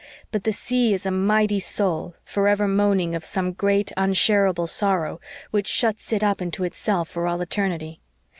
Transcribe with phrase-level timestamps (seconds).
[0.31, 5.19] But the sea is a mighty soul, forever moaning of some great, unshareable sorrow,
[5.51, 8.01] which shuts it up into itself for all eternity.